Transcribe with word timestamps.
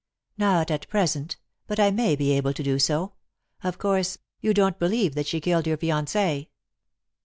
"Not 0.35 0.71
at 0.71 0.89
present, 0.89 1.37
but 1.67 1.79
I 1.79 1.91
may 1.91 2.15
be 2.15 2.31
able 2.31 2.53
to 2.53 2.63
do 2.63 2.79
so. 2.79 3.13
Of 3.63 3.77
course, 3.77 4.17
you 4.39 4.51
don't 4.51 4.79
believe 4.79 5.13
that 5.13 5.27
she 5.27 5.39
killed 5.39 5.67
your 5.67 5.77
fiancée?" 5.77 6.47